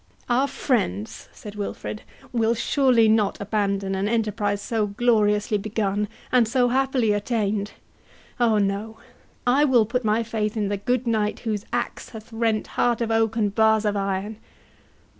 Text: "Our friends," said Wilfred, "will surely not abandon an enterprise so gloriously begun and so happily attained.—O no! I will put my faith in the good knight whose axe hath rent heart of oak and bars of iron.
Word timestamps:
"Our 0.29 0.47
friends," 0.47 1.29
said 1.31 1.53
Wilfred, 1.53 2.01
"will 2.33 2.55
surely 2.55 3.07
not 3.07 3.39
abandon 3.39 3.93
an 3.93 4.07
enterprise 4.09 4.59
so 4.59 4.87
gloriously 4.87 5.59
begun 5.59 6.07
and 6.31 6.47
so 6.47 6.69
happily 6.69 7.13
attained.—O 7.13 8.57
no! 8.57 8.97
I 9.45 9.63
will 9.63 9.85
put 9.85 10.03
my 10.03 10.23
faith 10.23 10.57
in 10.57 10.69
the 10.69 10.77
good 10.77 11.05
knight 11.05 11.41
whose 11.41 11.65
axe 11.71 12.09
hath 12.09 12.33
rent 12.33 12.65
heart 12.81 12.99
of 13.01 13.11
oak 13.11 13.35
and 13.35 13.53
bars 13.53 13.85
of 13.85 13.95
iron. 13.95 14.37